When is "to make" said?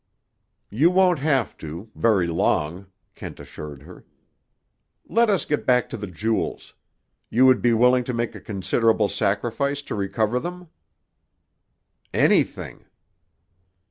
8.05-8.33